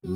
[0.00, 0.10] Hey,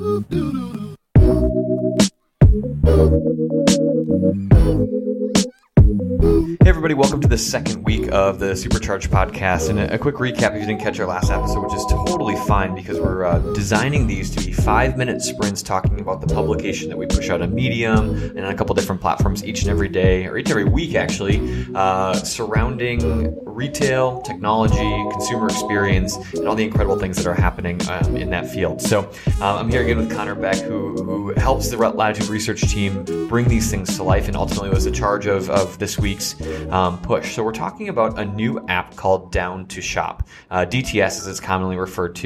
[6.65, 9.69] everybody, welcome to the second week of the Supercharged podcast.
[9.69, 12.75] And a, quick recap if you didn't catch our last episode, which is totally fine
[12.75, 16.97] because we're uh, designing these to be five minute sprints talking about the publication that
[16.97, 20.25] we push out on Medium and on a couple different platforms each and every day,
[20.25, 26.97] or each every week actually, uh, surrounding retail, technology, consumer experience, and all the incredible
[26.97, 28.81] things that are happening um, in that field.
[28.81, 29.01] So
[29.37, 33.47] um, I'm here again with Connor Beck, who, who helps the Latitude research team bring
[33.47, 36.35] these things to life and ultimately was the charge of, of this week's
[36.69, 37.35] um, push.
[37.35, 41.39] So we're talking about a new app called Down to Shop, uh, DTS as it's
[41.39, 42.22] commonly referred to.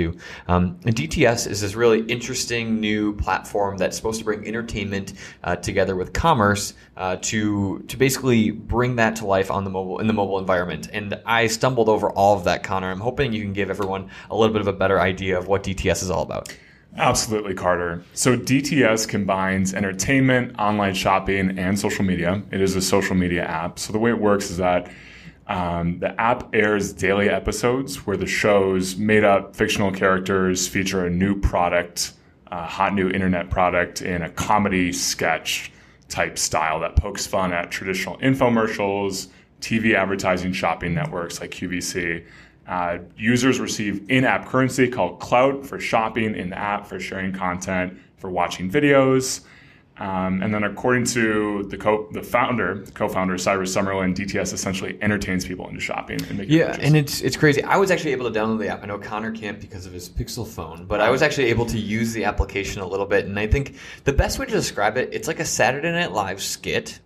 [0.48, 5.56] Um, and DTS is this really interesting new platform that's supposed to bring entertainment uh,
[5.56, 10.08] together with commerce uh, to to basically bring that to life on the mobile in
[10.08, 10.90] the mobile environment.
[10.94, 12.92] And I stumbled over all of that, Connor.
[12.92, 15.64] I'm hoping you can give everyone a little bit of a better idea of what
[15.64, 16.56] DTS is all about.
[16.98, 18.04] Absolutely, Carter.
[18.14, 22.42] So DTS combines entertainment, online shopping, and social media.
[22.52, 23.78] It is a social media app.
[23.78, 24.90] So the way it works is that
[25.48, 31.10] um, the app airs daily episodes where the show's made up fictional characters feature a
[31.10, 32.14] new product,
[32.48, 35.72] a hot new internet product in a comedy sketch
[36.10, 39.28] type style that pokes fun at traditional infomercials,
[39.62, 42.26] TV advertising shopping networks like QVC.
[42.68, 47.32] Uh, users receive in app currency called Clout for shopping in the app, for sharing
[47.32, 49.42] content, for watching videos.
[50.00, 54.98] Um, and then, according to the co- the founder, the co-founder Cyrus Summerlin, DTS essentially
[55.02, 57.64] entertains people into shopping and making yeah, and it's it's crazy.
[57.64, 58.84] I was actually able to download the app.
[58.84, 61.80] I know Connor can't because of his Pixel phone, but I was actually able to
[61.80, 63.26] use the application a little bit.
[63.26, 66.44] And I think the best way to describe it, it's like a Saturday Night Live
[66.44, 67.00] skit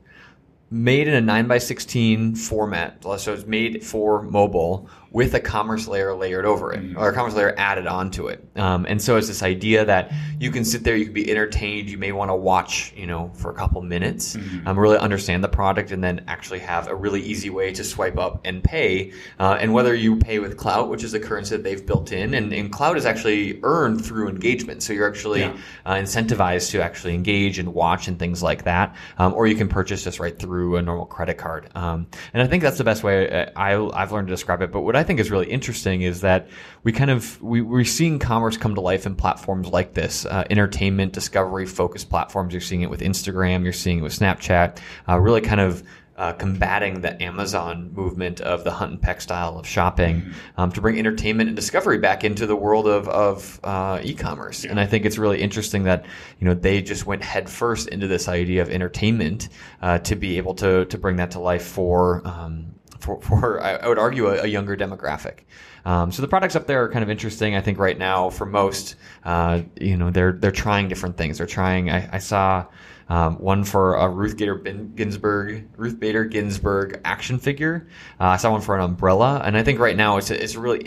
[0.72, 3.04] made in a 9 by 16 format.
[3.04, 6.98] So it's made for mobile with a commerce layer layered over it, mm-hmm.
[6.98, 8.48] or a commerce layer added onto it.
[8.56, 11.90] Um, and so it's this idea that you can sit there, you can be entertained,
[11.90, 14.66] you may want to watch, you know, for a couple minutes, mm-hmm.
[14.66, 18.18] um, really understand the product, and then actually have a really easy way to swipe
[18.18, 19.12] up and pay.
[19.38, 22.34] Uh, and whether you pay with Clout, which is a currency that they've built in,
[22.34, 24.82] and, and Clout is actually earned through engagement.
[24.82, 25.58] So you're actually yeah.
[25.86, 28.96] uh, incentivized to actually engage and watch and things like that.
[29.18, 31.70] Um, or you can purchase this right through a normal credit card.
[31.76, 34.72] Um, and I think that's the best way uh, I, I've learned to describe it.
[34.72, 36.48] But what I think is really interesting is that
[36.84, 40.44] we kind of we, we're seeing commerce come to life in platforms like this, uh,
[40.50, 42.54] entertainment, discovery focused platforms.
[42.54, 44.78] You're seeing it with Instagram, you're seeing it with Snapchat,
[45.08, 45.84] uh, really kind of
[46.18, 50.82] uh, combating the Amazon movement of the hunt and peck style of shopping um, to
[50.82, 54.64] bring entertainment and discovery back into the world of, of uh, e-commerce.
[54.64, 54.72] Yeah.
[54.72, 56.06] And I think it's really interesting that
[56.40, 59.50] you know they just went headfirst into this idea of entertainment
[59.82, 63.88] uh, to be able to to bring that to life for um, for, for I
[63.88, 65.40] would argue a, a younger demographic.
[65.84, 67.56] Um, so the products up there are kind of interesting.
[67.56, 71.38] I think right now for most, uh, you know, they're they're trying different things.
[71.38, 71.90] They're trying.
[71.90, 72.66] I, I saw.
[73.10, 77.90] Um, one for a Ruth Bader Ginsburg, Ruth Bader Ginsburg action figure.
[78.22, 80.56] Uh, I saw one for an umbrella, and I think right now it's a, it's
[80.56, 80.80] a really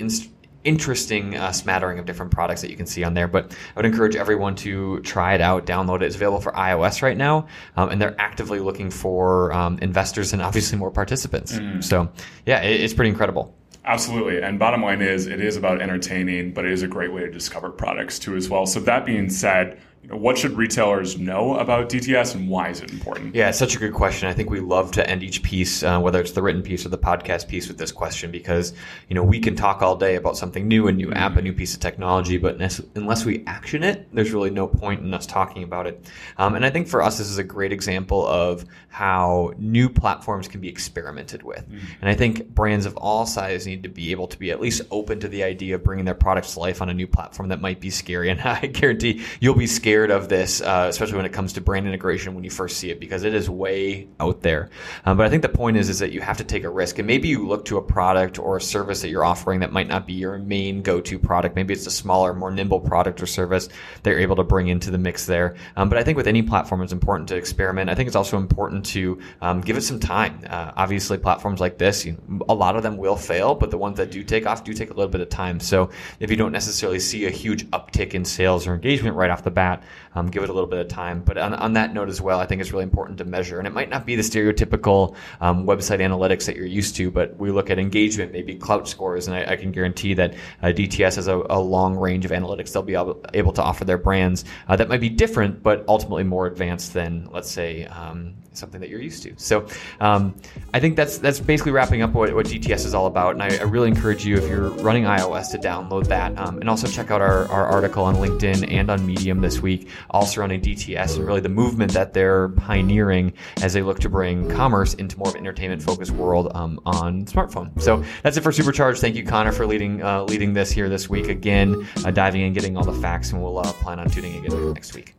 [0.64, 3.28] interesting uh, smattering of different products that you can see on there.
[3.28, 6.06] But I would encourage everyone to try it out, download it.
[6.06, 10.42] It's available for iOS right now, um, and they're actively looking for um, investors and
[10.42, 11.53] obviously more participants.
[11.53, 11.84] Mm.
[11.84, 12.10] So
[12.47, 13.54] yeah, it, it's pretty incredible.
[13.86, 14.41] Absolutely.
[14.41, 17.30] And bottom line is, it is about entertaining, but it is a great way to
[17.30, 18.64] discover products too as well.
[18.64, 19.78] So that being said,
[20.10, 23.34] what should retailers know about DTS and why is it important?
[23.34, 24.28] Yeah, it's such a good question.
[24.28, 26.91] I think we love to end each piece, uh, whether it's the written piece or
[26.91, 28.75] the podcast piece, with this question because
[29.09, 31.16] you know we can talk all day about something new, a new mm-hmm.
[31.16, 32.60] app, a new piece of technology, but
[32.94, 36.04] unless we action it, there's really no point in us talking about it.
[36.36, 40.48] Um, and I think for us, this is a great example of how new platforms
[40.48, 41.69] can be experimented with.
[41.69, 41.86] Mm-hmm.
[42.00, 44.82] And I think brands of all sizes need to be able to be at least
[44.91, 47.60] open to the idea of bringing their products to life on a new platform that
[47.60, 48.28] might be scary.
[48.34, 51.60] And I guarantee you'll be scared scared of this, uh, especially when it comes to
[51.60, 54.69] brand integration when you first see it, because it is way out there.
[55.05, 56.99] Um, but I think the point is, is that you have to take a risk,
[56.99, 59.87] and maybe you look to a product or a service that you're offering that might
[59.87, 61.54] not be your main go-to product.
[61.54, 63.69] Maybe it's a smaller, more nimble product or service
[64.03, 65.54] that you're able to bring into the mix there.
[65.77, 67.89] Um, but I think with any platform, it's important to experiment.
[67.89, 70.41] I think it's also important to um, give it some time.
[70.51, 73.97] Uh, obviously, platforms like this, you, a lot of them will fail, but the ones
[73.98, 75.60] that do take off do take a little bit of time.
[75.60, 79.45] So if you don't necessarily see a huge uptick in sales or engagement right off
[79.45, 79.84] the bat,
[80.15, 81.22] um, give it a little bit of time.
[81.22, 83.59] But on, on that note as well, I think it's really important to measure.
[83.59, 87.36] And it might not be the stereotypical um, website analytics that you're used to, but
[87.39, 91.16] we look at engagement, maybe clout scores, and I, I can guarantee that uh, DTS
[91.16, 94.45] has a, a, long range of analytics they'll be able, able to offer their brands
[94.69, 98.89] uh, that might be different, but ultimately more advanced than, let's say, um, something that
[98.89, 99.34] you're used to.
[99.37, 99.66] So
[100.01, 100.34] um,
[100.72, 103.34] I think that's that's basically wrapping up what, what DTS is all about.
[103.34, 106.69] And I, I, really encourage you, if you're running iOS, to download that um, and
[106.69, 110.61] also check out our, our article on LinkedIn and on Medium this week, all surrounding
[110.61, 113.33] DTS and really the movement that they're pioneering
[113.63, 117.25] as they look to bring commerce into more of an entertainment focused world um, on
[117.25, 117.81] smartphone.
[117.83, 119.01] So that's it for Supercharge.
[119.01, 122.53] Thank you, Connor, for leading uh, leading this here this week again, uh, diving in,
[122.53, 125.15] getting all the facts, and we'll uh, plan on tuning in again next week.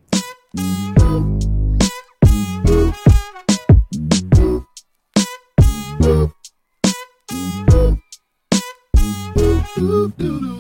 [9.76, 10.55] do do do